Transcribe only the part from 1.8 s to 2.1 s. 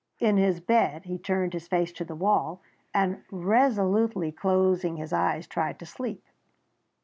to